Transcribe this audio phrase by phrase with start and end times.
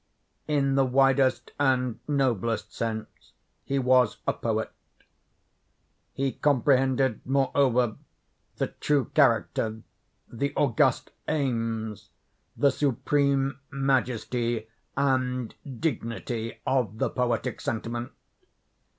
[0.47, 4.71] In the widest and noblest sense he was a poet.
[6.11, 7.97] He comprehended, moreover,
[8.55, 9.83] the true character,
[10.27, 12.09] the august aims,
[12.57, 14.67] the supreme majesty
[14.97, 18.11] and dignity of the poetic sentiment.